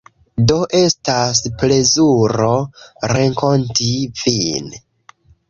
[0.51, 2.49] Do, estas plezuro
[3.13, 3.93] renkonti
[4.25, 4.75] vin